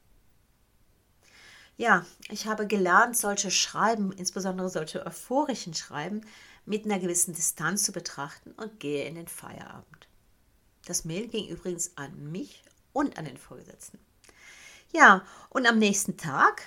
Ja, 1.79 2.05
ich 2.29 2.47
habe 2.47 2.67
gelernt, 2.67 3.17
solche 3.17 3.51
Schreiben, 3.51 4.13
insbesondere 4.13 4.69
solche 4.69 5.05
euphorischen 5.05 5.75
Schreiben, 5.75 6.23
mit 6.67 6.85
einer 6.85 6.99
gewissen 6.99 7.35
Distanz 7.35 7.85
zu 7.85 7.93
betrachten 7.93 8.53
und 8.53 8.81
gehe 8.81 9.07
in 9.07 9.15
den 9.15 9.29
Feierabend. 9.29 10.09
Das 10.85 11.05
Mail 11.05 11.29
ging 11.29 11.49
übrigens 11.49 11.97
an 11.97 12.31
mich 12.31 12.63
und 12.97 13.19
an 13.19 13.27
den 13.27 13.37
Vorgesetzten. 13.37 13.99
Ja, 14.91 15.23
und 15.51 15.67
am 15.67 15.79
nächsten 15.79 16.17
Tag, 16.17 16.63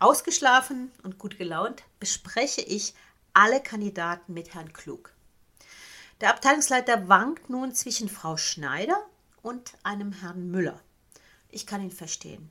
ausgeschlafen 0.00 0.90
und 1.04 1.18
gut 1.18 1.38
gelaunt, 1.38 1.84
bespreche 2.00 2.62
ich 2.62 2.94
alle 3.32 3.62
Kandidaten 3.62 4.34
mit 4.34 4.54
Herrn 4.54 4.72
Klug. 4.72 5.12
Der 6.20 6.30
Abteilungsleiter 6.30 7.08
wankt 7.08 7.48
nun 7.48 7.72
zwischen 7.74 8.08
Frau 8.08 8.36
Schneider 8.36 9.06
und 9.40 9.74
einem 9.84 10.12
Herrn 10.12 10.50
Müller. 10.50 10.80
Ich 11.48 11.64
kann 11.64 11.80
ihn 11.80 11.92
verstehen. 11.92 12.50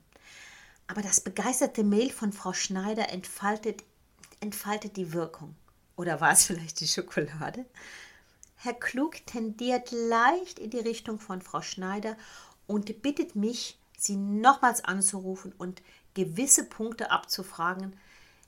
Aber 0.86 1.02
das 1.02 1.20
begeisterte 1.20 1.84
Mail 1.84 2.10
von 2.10 2.32
Frau 2.32 2.54
Schneider 2.54 3.10
entfaltet, 3.10 3.84
entfaltet 4.40 4.96
die 4.96 5.12
Wirkung. 5.12 5.54
Oder 5.96 6.22
war 6.22 6.32
es 6.32 6.46
vielleicht 6.46 6.80
die 6.80 6.88
Schokolade? 6.88 7.66
Herr 8.56 8.74
Klug 8.74 9.26
tendiert 9.26 9.90
leicht 9.90 10.58
in 10.58 10.70
die 10.70 10.78
Richtung 10.78 11.18
von 11.18 11.42
Frau 11.42 11.60
Schneider 11.60 12.16
und 12.66 13.02
bittet 13.02 13.36
mich, 13.36 13.78
sie 13.98 14.16
nochmals 14.16 14.84
anzurufen 14.84 15.52
und 15.58 15.82
gewisse 16.14 16.64
Punkte 16.64 17.10
abzufragen, 17.10 17.96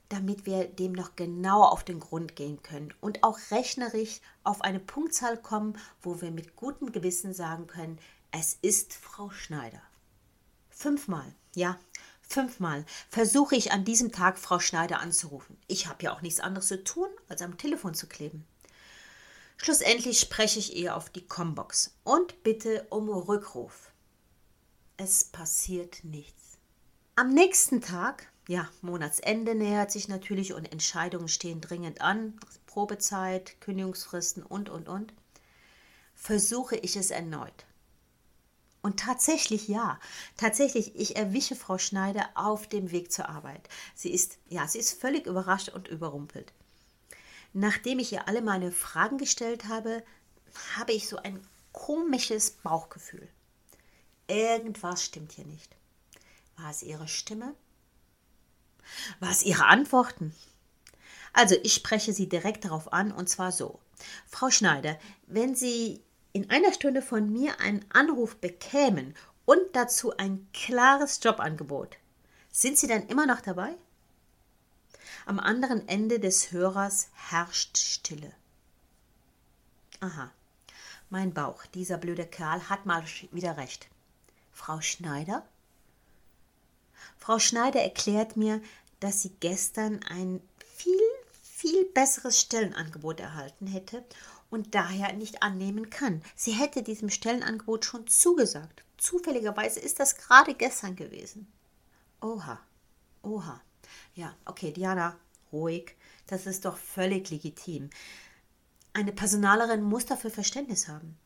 damit 0.09 0.45
wir 0.45 0.65
dem 0.65 0.91
noch 0.91 1.15
genauer 1.15 1.71
auf 1.71 1.83
den 1.83 1.99
Grund 1.99 2.35
gehen 2.35 2.61
können 2.61 2.93
und 3.01 3.23
auch 3.23 3.39
rechnerisch 3.51 4.21
auf 4.43 4.61
eine 4.61 4.79
Punktzahl 4.79 5.37
kommen, 5.37 5.77
wo 6.01 6.21
wir 6.21 6.31
mit 6.31 6.55
gutem 6.55 6.91
Gewissen 6.91 7.33
sagen 7.33 7.67
können, 7.67 7.97
es 8.31 8.57
ist 8.61 8.93
Frau 8.93 9.29
Schneider. 9.29 9.81
Fünfmal, 10.69 11.33
ja, 11.55 11.79
Fünfmal 12.27 12.85
versuche 13.09 13.55
ich 13.55 13.71
an 13.71 13.85
diesem 13.85 14.11
Tag 14.11 14.37
Frau 14.37 14.59
Schneider 14.59 14.99
anzurufen. 14.99 15.57
Ich 15.67 15.87
habe 15.87 16.03
ja 16.03 16.13
auch 16.13 16.21
nichts 16.21 16.39
anderes 16.39 16.67
zu 16.67 16.83
tun, 16.83 17.07
als 17.29 17.41
am 17.41 17.57
Telefon 17.57 17.93
zu 17.93 18.07
kleben. 18.07 18.45
Schlussendlich 19.57 20.19
spreche 20.19 20.59
ich 20.59 20.75
ihr 20.75 20.95
auf 20.95 21.09
die 21.09 21.25
Combox 21.25 21.95
und 22.03 22.43
bitte 22.43 22.85
um 22.89 23.09
Rückruf. 23.09 23.91
Es 24.97 25.25
passiert 25.25 26.05
nichts. 26.05 26.57
Am 27.17 27.33
nächsten 27.33 27.81
Tag, 27.81 28.31
ja, 28.47 28.69
Monatsende 28.81 29.53
nähert 29.53 29.91
sich 29.91 30.07
natürlich 30.07 30.53
und 30.53 30.71
Entscheidungen 30.71 31.27
stehen 31.27 31.59
dringend 31.59 31.99
an, 31.99 32.39
Probezeit, 32.65 33.59
Kündigungsfristen 33.59 34.43
und, 34.43 34.69
und, 34.69 34.87
und, 34.87 35.13
versuche 36.13 36.77
ich 36.77 36.95
es 36.95 37.11
erneut. 37.11 37.65
Und 38.81 38.99
tatsächlich 38.99 39.67
ja, 39.67 39.99
tatsächlich, 40.37 40.95
ich 40.95 41.17
erwische 41.17 41.55
Frau 41.57 41.77
Schneider 41.77 42.29
auf 42.35 42.67
dem 42.67 42.91
Weg 42.91 43.11
zur 43.11 43.27
Arbeit. 43.27 43.67
Sie 43.95 44.13
ist, 44.13 44.37
ja, 44.47 44.65
sie 44.65 44.79
ist 44.79 44.99
völlig 44.99 45.25
überrascht 45.25 45.69
und 45.69 45.89
überrumpelt. 45.89 46.53
Nachdem 47.51 47.99
ich 47.99 48.13
ihr 48.13 48.29
alle 48.29 48.41
meine 48.41 48.71
Fragen 48.71 49.17
gestellt 49.17 49.67
habe, 49.67 50.03
habe 50.77 50.93
ich 50.93 51.09
so 51.09 51.17
ein 51.17 51.45
komisches 51.73 52.51
Bauchgefühl. 52.51 53.27
Irgendwas 54.27 55.03
stimmt 55.03 55.33
hier 55.33 55.45
nicht. 55.45 55.75
War 56.57 56.71
es 56.71 56.83
ihre 56.83 57.07
Stimme? 57.07 57.53
War 59.19 59.31
es 59.31 59.43
ihre 59.43 59.65
Antworten? 59.65 60.33
Also, 61.33 61.55
ich 61.63 61.73
spreche 61.73 62.13
sie 62.13 62.29
direkt 62.29 62.65
darauf 62.65 62.93
an 62.93 63.11
und 63.11 63.29
zwar 63.29 63.51
so. 63.51 63.79
Frau 64.27 64.49
Schneider, 64.49 64.97
wenn 65.27 65.55
Sie 65.55 66.01
in 66.33 66.49
einer 66.49 66.73
Stunde 66.73 67.01
von 67.01 67.31
mir 67.31 67.59
einen 67.59 67.85
Anruf 67.91 68.37
bekämen 68.37 69.15
und 69.45 69.59
dazu 69.73 70.15
ein 70.17 70.47
klares 70.53 71.19
Jobangebot, 71.21 71.97
sind 72.51 72.77
Sie 72.77 72.87
dann 72.87 73.07
immer 73.07 73.25
noch 73.25 73.41
dabei? 73.41 73.75
Am 75.25 75.39
anderen 75.39 75.87
Ende 75.87 76.19
des 76.19 76.51
Hörers 76.51 77.09
herrscht 77.13 77.77
Stille. 77.77 78.31
Aha, 79.99 80.31
mein 81.09 81.33
Bauch, 81.33 81.65
dieser 81.67 81.97
blöde 81.97 82.25
Kerl 82.25 82.69
hat 82.69 82.85
mal 82.85 83.03
wieder 83.31 83.57
recht. 83.57 83.89
Frau 84.55 84.79
Schneider? 84.79 85.45
Frau 87.17 87.39
Schneider 87.39 87.83
erklärt 87.83 88.37
mir, 88.37 88.61
dass 89.01 89.21
sie 89.21 89.35
gestern 89.41 90.01
ein 90.05 90.41
viel, 90.65 90.97
viel 91.43 91.83
besseres 91.85 92.39
Stellenangebot 92.39 93.19
erhalten 93.19 93.67
hätte 93.67 94.03
und 94.49 94.73
daher 94.73 95.11
nicht 95.11 95.43
annehmen 95.43 95.89
kann. 95.89 96.23
Sie 96.35 96.53
hätte 96.53 96.83
diesem 96.83 97.09
Stellenangebot 97.09 97.83
schon 97.83 98.07
zugesagt. 98.07 98.85
Zufälligerweise 98.97 99.81
ist 99.81 99.99
das 99.99 100.15
gerade 100.15 100.55
gestern 100.55 100.95
gewesen. 100.95 101.51
Oha, 102.21 102.57
oha. 103.23 103.61
Ja, 104.15 104.33
okay, 104.45 104.71
Diana, 104.71 105.19
ruhig. 105.51 105.95
Das 106.27 106.47
ist 106.47 106.63
doch 106.63 106.77
völlig 106.77 107.29
legitim. 107.29 107.89
Eine 108.93 109.11
Personalerin 109.11 109.83
muss 109.83 110.05
dafür 110.05 110.31
Verständnis 110.31 110.87
haben. 110.87 111.17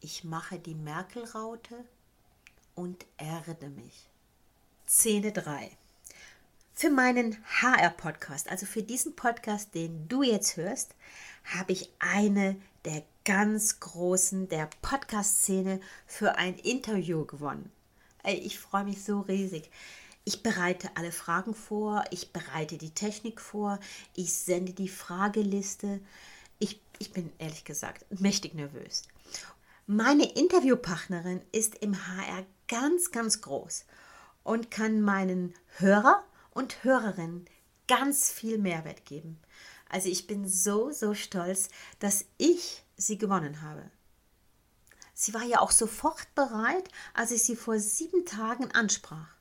Ich 0.00 0.24
mache 0.24 0.58
die 0.58 0.74
Merkel-Raute 0.74 1.86
und 2.74 3.06
erde 3.16 3.68
mich. 3.68 4.08
Szene 4.86 5.32
3. 5.32 5.70
Für 6.72 6.90
meinen 6.90 7.36
HR-Podcast, 7.62 8.50
also 8.50 8.66
für 8.66 8.82
diesen 8.82 9.14
Podcast, 9.14 9.74
den 9.74 10.08
du 10.08 10.22
jetzt 10.22 10.56
hörst, 10.56 10.94
habe 11.44 11.72
ich 11.72 11.90
eine 12.00 12.56
der 12.84 13.02
ganz 13.24 13.80
großen 13.80 14.48
der 14.48 14.68
Podcast-Szene 14.82 15.80
für 16.06 16.36
ein 16.36 16.56
Interview 16.56 17.24
gewonnen. 17.24 17.70
Ich 18.24 18.58
freue 18.58 18.84
mich 18.84 19.04
so 19.04 19.20
riesig. 19.20 19.70
Ich 20.24 20.42
bereite 20.42 20.90
alle 20.96 21.12
Fragen 21.12 21.54
vor, 21.54 22.04
ich 22.10 22.32
bereite 22.32 22.78
die 22.78 22.90
Technik 22.90 23.40
vor, 23.40 23.78
ich 24.14 24.32
sende 24.32 24.72
die 24.72 24.88
Frageliste. 24.88 26.00
Ich, 26.58 26.80
ich 26.98 27.12
bin 27.12 27.30
ehrlich 27.38 27.64
gesagt 27.64 28.06
mächtig 28.20 28.54
nervös. 28.54 29.02
Meine 29.86 30.32
Interviewpartnerin 30.32 31.42
ist 31.52 31.74
im 31.76 32.06
HR 32.06 32.46
ganz, 32.68 33.10
ganz 33.10 33.40
groß 33.40 33.84
und 34.42 34.70
kann 34.70 35.00
meinen 35.00 35.54
Hörer 35.78 36.24
und 36.50 36.84
Hörerinnen 36.84 37.46
ganz 37.88 38.30
viel 38.30 38.58
Mehrwert 38.58 39.04
geben. 39.04 39.40
Also 39.88 40.08
ich 40.08 40.26
bin 40.26 40.48
so, 40.48 40.90
so 40.90 41.14
stolz, 41.14 41.68
dass 41.98 42.24
ich 42.38 42.84
sie 42.96 43.18
gewonnen 43.18 43.62
habe. 43.62 43.90
Sie 45.14 45.32
war 45.34 45.44
ja 45.44 45.60
auch 45.60 45.70
sofort 45.70 46.34
bereit, 46.34 46.88
als 47.12 47.30
ich 47.30 47.44
sie 47.44 47.56
vor 47.56 47.78
sieben 47.78 48.26
Tagen 48.26 48.70
ansprach. 48.72 49.36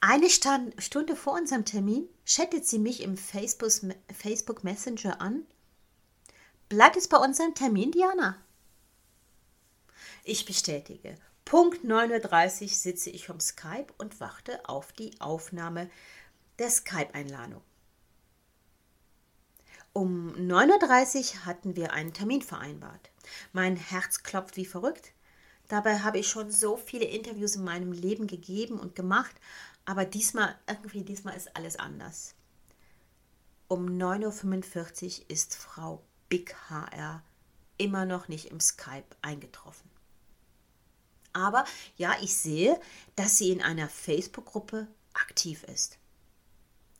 Eine 0.00 0.28
Stunde 0.30 1.16
vor 1.16 1.32
unserem 1.32 1.64
Termin 1.64 2.08
chattet 2.24 2.66
sie 2.66 2.78
mich 2.78 3.02
im 3.02 3.16
Facebook 3.16 4.62
Messenger 4.62 5.20
an. 5.20 5.44
Bleibt 6.68 6.96
es 6.96 7.08
bei 7.08 7.16
unserem 7.16 7.54
Termin, 7.54 7.90
Diana? 7.90 8.36
Ich 10.22 10.44
bestätige. 10.44 11.16
Punkt 11.48 11.82
9.30 11.82 12.62
Uhr 12.62 12.68
sitze 12.68 13.08
ich 13.08 13.30
am 13.30 13.40
Skype 13.40 13.86
und 13.96 14.20
warte 14.20 14.68
auf 14.68 14.92
die 14.92 15.18
Aufnahme 15.18 15.88
der 16.58 16.68
Skype-Einladung. 16.68 17.62
Um 19.94 20.34
9.30 20.34 21.16
Uhr 21.16 21.46
hatten 21.46 21.74
wir 21.74 21.94
einen 21.94 22.12
Termin 22.12 22.42
vereinbart. 22.42 23.08
Mein 23.54 23.76
Herz 23.76 24.22
klopft 24.22 24.58
wie 24.58 24.66
verrückt. 24.66 25.14
Dabei 25.68 26.00
habe 26.00 26.18
ich 26.18 26.28
schon 26.28 26.50
so 26.50 26.76
viele 26.76 27.06
Interviews 27.06 27.56
in 27.56 27.64
meinem 27.64 27.92
Leben 27.92 28.26
gegeben 28.26 28.78
und 28.78 28.94
gemacht, 28.94 29.34
aber 29.86 30.04
diesmal, 30.04 30.54
irgendwie 30.66 31.02
diesmal 31.02 31.34
ist 31.34 31.56
alles 31.56 31.78
anders. 31.78 32.34
Um 33.68 33.86
9.45 33.86 35.20
Uhr 35.22 35.30
ist 35.30 35.56
Frau 35.56 36.02
Big 36.28 36.54
HR 36.68 37.22
immer 37.78 38.04
noch 38.04 38.28
nicht 38.28 38.50
im 38.50 38.60
Skype 38.60 39.06
eingetroffen. 39.22 39.87
Aber 41.38 41.64
ja, 41.96 42.16
ich 42.20 42.36
sehe, 42.36 42.80
dass 43.14 43.38
sie 43.38 43.52
in 43.52 43.62
einer 43.62 43.88
Facebook-Gruppe 43.88 44.88
aktiv 45.14 45.62
ist. 45.64 45.96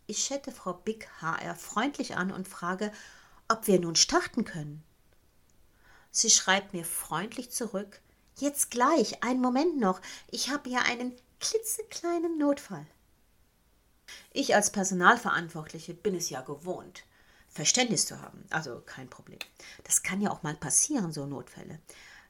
Ich 0.07 0.28
chatte 0.28 0.52
Frau 0.52 0.73
Big 0.73 1.09
HR 1.21 1.57
freundlich 1.57 2.16
an 2.16 2.30
und 2.30 2.47
frage, 2.47 2.92
ob 3.49 3.66
wir 3.66 3.80
nun 3.80 3.97
starten 3.97 4.45
können. 4.45 4.85
Sie 6.12 6.30
schreibt 6.30 6.73
mir 6.73 6.85
freundlich 6.85 7.50
zurück, 7.50 8.00
jetzt 8.38 8.71
gleich, 8.71 9.25
einen 9.25 9.40
Moment 9.40 9.78
noch, 9.78 10.00
ich 10.30 10.50
habe 10.50 10.71
ja 10.71 10.83
einen 10.83 11.14
klitzekleinen 11.40 12.38
Notfall. 12.38 12.87
Ich 14.33 14.54
als 14.54 14.71
Personalverantwortliche 14.71 15.95
bin 15.95 16.14
es 16.14 16.30
ja 16.30 16.42
gewohnt, 16.42 17.02
Verständnis 17.49 18.07
zu 18.07 18.23
haben, 18.23 18.47
also 18.50 18.80
kein 18.87 19.11
Problem. 19.11 19.38
Das 19.83 20.02
kann 20.04 20.21
ja 20.21 20.30
auch 20.30 20.45
mal 20.45 20.54
passieren, 20.54 21.12
so 21.12 21.26
Notfälle. 21.26 21.80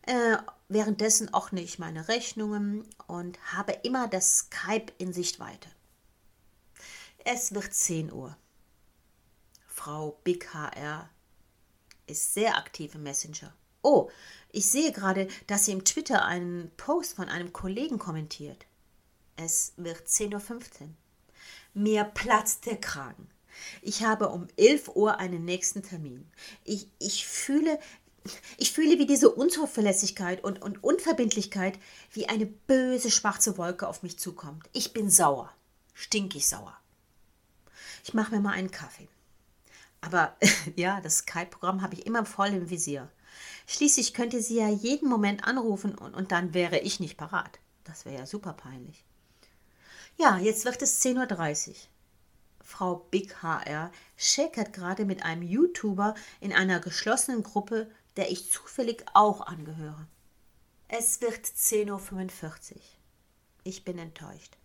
Äh, 0.09 0.39
währenddessen 0.71 1.35
ordne 1.35 1.61
ich 1.61 1.79
meine 1.79 2.09
Rechnungen 2.09 2.89
und 3.09 3.39
habe 3.53 3.73
immer 3.83 4.09
das 4.09 4.39
Skype 4.39 4.91
in 4.97 5.13
Sichtweite. 5.13 5.69
Es 7.27 7.53
wird 7.53 7.75
10 7.75 8.11
Uhr. 8.11 8.35
Frau 9.67 10.19
Big 10.25 10.55
HR 10.55 11.11
ist 12.07 12.33
sehr 12.33 12.57
aktiv 12.57 12.95
im 12.95 13.03
Messenger. 13.03 13.53
Oh, 13.83 14.09
ich 14.51 14.71
sehe 14.71 14.93
gerade, 14.93 15.29
dass 15.47 15.67
sie 15.67 15.73
im 15.73 15.85
Twitter 15.85 16.25
einen 16.25 16.71
Post 16.79 17.17
von 17.17 17.29
einem 17.29 17.53
Kollegen 17.53 17.99
kommentiert. 17.99 18.65
Es 19.37 19.75
wird 19.77 20.09
10.15 20.09 20.85
Uhr. 20.85 20.89
Mir 21.75 22.05
platzt 22.05 22.65
der 22.65 22.81
Kragen. 22.81 23.29
Ich 23.83 24.05
habe 24.05 24.31
um 24.31 24.49
11 24.57 24.89
Uhr 24.97 25.19
einen 25.19 25.45
nächsten 25.45 25.83
Termin. 25.83 26.31
Ich, 26.65 26.89
ich 26.99 27.27
fühle, 27.27 27.79
ich 28.57 28.73
fühle, 28.73 28.99
wie 28.99 29.07
diese 29.07 29.31
Unzuverlässigkeit 29.31 30.43
und, 30.43 30.63
und 30.63 30.83
Unverbindlichkeit 30.83 31.79
wie 32.13 32.29
eine 32.29 32.47
böse 32.47 33.11
schwarze 33.11 33.59
Wolke 33.59 33.89
auf 33.89 34.03
mich 34.03 34.19
zukommt. 34.19 34.69
Ich 34.73 34.93
bin 34.93 35.11
sauer, 35.11 35.53
stinkig 35.95 36.49
sauer. 36.49 36.77
Ich 38.05 38.15
mache 38.15 38.35
mir 38.35 38.41
mal 38.41 38.53
einen 38.53 38.71
Kaffee. 38.71 39.09
Aber 40.01 40.37
ja, 40.77 41.01
das 41.01 41.19
Skype-Programm 41.19 41.83
habe 41.83 41.95
ich 41.95 42.07
immer 42.07 42.25
voll 42.25 42.49
im 42.49 42.71
Visier. 42.71 43.11
Schließlich 43.67 44.15
könnte 44.15 44.43
sie 44.43 44.57
ja 44.57 44.69
jeden 44.69 45.09
Moment 45.09 45.45
anrufen 45.45 45.95
und, 45.95 46.15
und 46.15 46.33
dann 46.33 46.55
wäre 46.55 46.79
ich 46.79 47.01
nicht 47.01 47.17
parat. 47.17 47.59
Das 47.85 48.05
wäre 48.05 48.19
ja 48.19 48.27
super 48.27 48.53
peinlich. 48.53 49.05
Ja, 50.17 50.39
jetzt 50.39 50.65
wird 50.65 50.83
es 50.83 51.03
10.30 51.03 51.69
Uhr. 51.69 51.75
Frau 52.69 52.97
Big 53.11 53.43
HR 53.43 53.91
schäkert 54.17 54.73
gerade 54.73 55.07
mit 55.07 55.23
einem 55.23 55.43
YouTuber 55.43 56.15
in 56.41 56.53
einer 56.53 56.81
geschlossenen 56.81 57.43
Gruppe, 57.43 57.91
der 58.19 58.33
ich 58.33 58.51
zufällig 58.51 59.07
auch 59.15 59.41
angehöre. 59.41 60.09
Es 60.89 61.21
wird 61.21 61.47
10.45 61.47 62.75
Uhr. 62.75 62.81
Ich 63.63 63.85
bin 63.85 63.97
enttäuscht. 63.97 64.57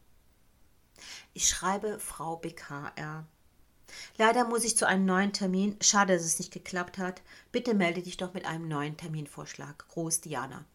Ich 1.34 1.48
schreibe 1.48 2.00
Frau 2.00 2.42
HR. 2.42 3.28
Leider 4.18 4.46
muss 4.46 4.64
ich 4.64 4.76
zu 4.76 4.88
einem 4.88 5.06
neuen 5.06 5.34
Termin. 5.34 5.78
Schade, 5.82 6.14
dass 6.14 6.26
es 6.26 6.40
nicht 6.40 6.52
geklappt 6.52 6.98
hat. 6.98 7.22
Bitte 7.52 7.76
melde 7.76 8.02
dich 8.02 8.18
doch 8.18 8.34
mit 8.34 8.46
einem 8.46 8.68
neuen 8.68 8.98
Terminvorschlag. 8.98 9.88
Groß 9.90 10.22
Diana. 10.22 10.66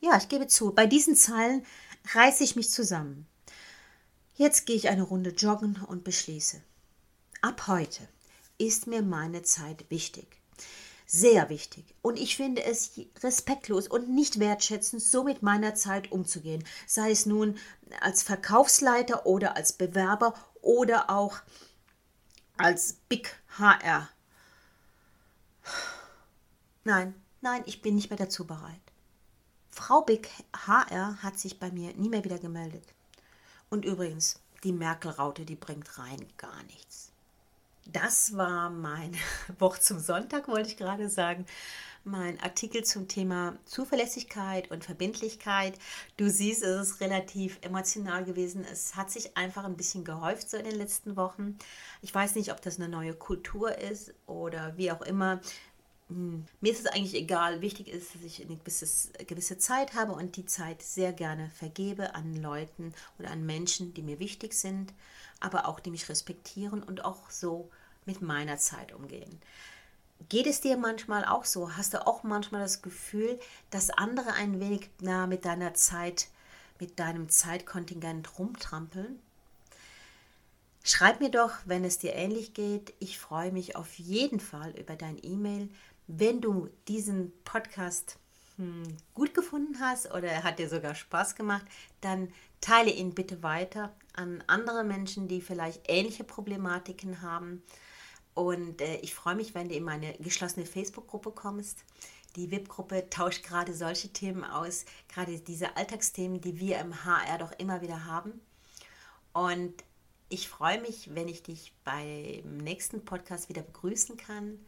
Ja, 0.00 0.16
ich 0.16 0.28
gebe 0.28 0.48
zu, 0.48 0.74
bei 0.74 0.86
diesen 0.86 1.14
Zeilen 1.14 1.64
reiße 2.14 2.42
ich 2.42 2.56
mich 2.56 2.70
zusammen. 2.70 3.28
Jetzt 4.34 4.66
gehe 4.66 4.76
ich 4.76 4.88
eine 4.88 5.02
Runde 5.02 5.30
joggen 5.30 5.76
und 5.86 6.02
beschließe. 6.02 6.60
Ab 7.42 7.68
heute 7.68 8.08
ist 8.58 8.88
mir 8.88 9.02
meine 9.02 9.42
Zeit 9.42 9.88
wichtig. 9.88 10.37
Sehr 11.10 11.48
wichtig. 11.48 11.94
Und 12.02 12.18
ich 12.18 12.36
finde 12.36 12.62
es 12.62 13.00
respektlos 13.22 13.88
und 13.88 14.10
nicht 14.10 14.40
wertschätzend, 14.40 15.02
so 15.02 15.24
mit 15.24 15.42
meiner 15.42 15.74
Zeit 15.74 16.12
umzugehen. 16.12 16.62
Sei 16.86 17.10
es 17.10 17.24
nun 17.24 17.56
als 18.00 18.22
Verkaufsleiter 18.22 19.24
oder 19.24 19.56
als 19.56 19.72
Bewerber 19.72 20.34
oder 20.60 21.08
auch 21.08 21.38
als 22.58 22.98
Big 23.08 23.34
HR. 23.56 24.10
Nein, 26.84 27.14
nein, 27.40 27.62
ich 27.64 27.80
bin 27.80 27.94
nicht 27.94 28.10
mehr 28.10 28.18
dazu 28.18 28.46
bereit. 28.46 28.80
Frau 29.70 30.02
Big 30.02 30.28
HR 30.66 31.22
hat 31.22 31.38
sich 31.38 31.58
bei 31.58 31.70
mir 31.70 31.94
nie 31.94 32.10
mehr 32.10 32.24
wieder 32.24 32.38
gemeldet. 32.38 32.84
Und 33.70 33.86
übrigens, 33.86 34.40
die 34.62 34.72
Merkel-Raute, 34.72 35.46
die 35.46 35.56
bringt 35.56 35.96
rein 35.96 36.26
gar 36.36 36.62
nichts. 36.64 37.12
Das 37.90 38.36
war 38.36 38.68
mein 38.68 39.16
Wort 39.58 39.82
zum 39.82 39.98
Sonntag, 39.98 40.46
wollte 40.46 40.68
ich 40.68 40.76
gerade 40.76 41.08
sagen. 41.08 41.46
Mein 42.04 42.38
Artikel 42.40 42.84
zum 42.84 43.08
Thema 43.08 43.58
Zuverlässigkeit 43.64 44.70
und 44.70 44.84
Verbindlichkeit. 44.84 45.78
Du 46.18 46.28
siehst, 46.28 46.62
es 46.62 46.90
ist 46.90 47.00
relativ 47.00 47.58
emotional 47.62 48.24
gewesen. 48.24 48.64
Es 48.70 48.94
hat 48.94 49.10
sich 49.10 49.36
einfach 49.38 49.64
ein 49.64 49.76
bisschen 49.76 50.04
gehäuft 50.04 50.50
so 50.50 50.58
in 50.58 50.64
den 50.64 50.76
letzten 50.76 51.16
Wochen. 51.16 51.58
Ich 52.02 52.14
weiß 52.14 52.34
nicht, 52.34 52.52
ob 52.52 52.60
das 52.60 52.76
eine 52.78 52.90
neue 52.90 53.14
Kultur 53.14 53.76
ist 53.76 54.12
oder 54.26 54.76
wie 54.76 54.92
auch 54.92 55.02
immer. 55.02 55.40
Hm, 56.08 56.46
mir 56.60 56.72
ist 56.72 56.80
es 56.80 56.86
eigentlich 56.86 57.14
egal. 57.14 57.60
Wichtig 57.60 57.88
ist, 57.88 58.14
dass 58.14 58.22
ich 58.22 58.42
eine 58.42 58.56
gewisse, 58.56 59.12
gewisse 59.24 59.58
Zeit 59.58 59.94
habe 59.94 60.12
und 60.12 60.36
die 60.36 60.46
Zeit 60.46 60.82
sehr 60.82 61.12
gerne 61.12 61.50
vergebe 61.50 62.14
an 62.14 62.34
Leuten 62.34 62.94
oder 63.18 63.30
an 63.30 63.44
Menschen, 63.44 63.94
die 63.94 64.02
mir 64.02 64.18
wichtig 64.18 64.54
sind, 64.54 64.92
aber 65.40 65.68
auch 65.68 65.80
die 65.80 65.90
mich 65.90 66.08
respektieren 66.08 66.82
und 66.82 67.04
auch 67.04 67.30
so 67.30 67.70
mit 68.06 68.22
meiner 68.22 68.56
Zeit 68.56 68.92
umgehen. 68.92 69.40
Geht 70.28 70.46
es 70.46 70.60
dir 70.60 70.76
manchmal 70.76 71.24
auch 71.24 71.44
so? 71.44 71.76
Hast 71.76 71.94
du 71.94 72.06
auch 72.06 72.22
manchmal 72.22 72.62
das 72.62 72.82
Gefühl, 72.82 73.38
dass 73.70 73.90
andere 73.90 74.32
ein 74.32 74.60
wenig 74.60 74.90
nah 75.00 75.26
mit 75.26 75.44
deiner 75.44 75.74
Zeit, 75.74 76.28
mit 76.80 76.98
deinem 76.98 77.28
Zeitkontingent 77.28 78.38
rumtrampeln? 78.38 79.20
Schreib 80.82 81.20
mir 81.20 81.30
doch, 81.30 81.52
wenn 81.66 81.84
es 81.84 81.98
dir 81.98 82.14
ähnlich 82.14 82.54
geht. 82.54 82.94
Ich 82.98 83.18
freue 83.18 83.52
mich 83.52 83.76
auf 83.76 83.98
jeden 83.98 84.40
Fall 84.40 84.70
über 84.70 84.96
dein 84.96 85.22
E-Mail 85.22 85.68
wenn 86.08 86.40
du 86.40 86.68
diesen 86.88 87.32
Podcast 87.44 88.18
hm, 88.56 88.82
gut 89.14 89.34
gefunden 89.34 89.78
hast 89.78 90.10
oder 90.10 90.28
er 90.28 90.42
hat 90.42 90.58
dir 90.58 90.68
sogar 90.68 90.94
Spaß 90.94 91.36
gemacht, 91.36 91.66
dann 92.00 92.32
teile 92.60 92.90
ihn 92.90 93.14
bitte 93.14 93.42
weiter 93.42 93.94
an 94.14 94.42
andere 94.46 94.82
Menschen, 94.82 95.28
die 95.28 95.40
vielleicht 95.40 95.82
ähnliche 95.86 96.24
Problematiken 96.24 97.22
haben. 97.22 97.62
Und 98.34 98.80
äh, 98.80 98.96
ich 98.96 99.14
freue 99.14 99.36
mich, 99.36 99.54
wenn 99.54 99.68
du 99.68 99.74
in 99.74 99.84
meine 99.84 100.14
geschlossene 100.14 100.66
Facebook-Gruppe 100.66 101.30
kommst. 101.30 101.84
Die 102.36 102.50
VIP-Gruppe 102.50 103.10
tauscht 103.10 103.44
gerade 103.44 103.74
solche 103.74 104.08
Themen 104.08 104.44
aus, 104.44 104.86
gerade 105.08 105.38
diese 105.38 105.76
Alltagsthemen, 105.76 106.40
die 106.40 106.58
wir 106.58 106.78
im 106.78 107.04
HR 107.04 107.38
doch 107.38 107.52
immer 107.58 107.80
wieder 107.80 108.06
haben. 108.06 108.40
Und 109.32 109.84
ich 110.30 110.48
freue 110.48 110.80
mich, 110.80 111.14
wenn 111.14 111.28
ich 111.28 111.42
dich 111.42 111.72
beim 111.84 112.58
nächsten 112.58 113.04
Podcast 113.04 113.48
wieder 113.48 113.62
begrüßen 113.62 114.16
kann 114.16 114.58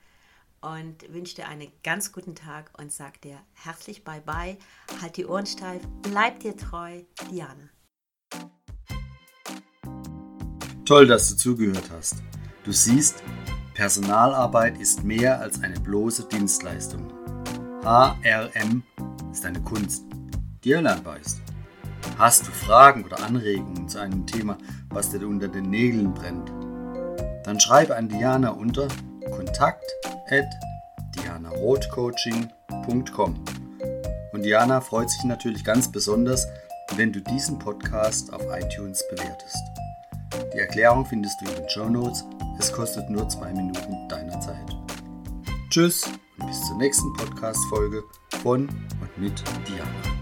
und 0.61 1.13
wünsche 1.13 1.37
dir 1.37 1.49
einen 1.49 1.73
ganz 1.83 2.13
guten 2.13 2.35
Tag 2.35 2.71
und 2.79 2.93
sag 2.93 3.21
dir 3.23 3.39
herzlich 3.53 4.05
Bye-bye, 4.05 4.59
halt 5.01 5.17
die 5.17 5.27
Ohren 5.27 5.47
steif, 5.47 5.83
bleib 6.03 6.41
dir 6.41 6.57
treu, 6.57 7.03
Diana. 7.31 7.71
Toll, 10.85 11.07
dass 11.07 11.29
du 11.31 11.37
zugehört 11.37 11.91
hast. 11.91 12.17
Du 12.65 12.73
siehst, 12.73 13.23
Personalarbeit 13.75 14.79
ist 14.79 15.05
mehr 15.05 15.41
als 15.41 15.63
eine 15.63 15.79
bloße 15.81 16.29
Dienstleistung. 16.29 17.13
HRM 17.83 18.83
ist 19.33 19.47
eine 19.47 19.63
Kunst, 19.63 20.05
die 20.65 20.73
erlernbar 20.73 21.19
ist. 21.19 21.41
Hast 22.19 22.47
du 22.47 22.51
Fragen 22.51 23.05
oder 23.05 23.23
Anregungen 23.23 23.89
zu 23.89 23.99
einem 23.99 24.27
Thema, 24.27 24.59
was 24.91 25.11
dir 25.11 25.27
unter 25.27 25.49
den 25.49 25.71
Nägeln 25.71 26.13
brennt? 26.13 26.51
Dann 27.45 27.59
schreibe 27.59 27.97
an 27.97 28.09
Diana 28.09 28.51
unter 28.51 28.89
kontakt 29.31 29.91
at 30.31 30.47
dianarothcoaching.com. 31.17 33.45
Und 34.33 34.43
Diana 34.43 34.81
freut 34.81 35.11
sich 35.11 35.25
natürlich 35.25 35.65
ganz 35.65 35.91
besonders, 35.91 36.47
wenn 36.97 37.13
du 37.13 37.21
diesen 37.21 37.59
Podcast 37.59 38.33
auf 38.33 38.43
iTunes 38.51 39.05
bewertest. 39.11 39.59
Die 40.55 40.59
Erklärung 40.59 41.05
findest 41.05 41.41
du 41.41 41.51
in 41.51 41.57
den 41.57 41.69
Show 41.69 41.89
Notes. 41.89 42.25
Es 42.59 42.73
kostet 42.73 43.11
nur 43.11 43.29
zwei 43.29 43.53
Minuten 43.53 44.09
deiner 44.09 44.41
Zeit. 44.41 44.77
Tschüss 45.71 46.05
und 46.39 46.47
bis 46.47 46.65
zur 46.67 46.79
nächsten 46.79 47.13
Podcast-Folge 47.15 48.03
von 48.43 48.69
und 48.69 49.19
mit 49.19 49.43
Diana. 49.69 50.20